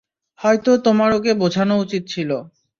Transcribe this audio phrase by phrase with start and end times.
[0.39, 2.29] হয়তো তোমার ওকে বোঝানো উচিত ছিল।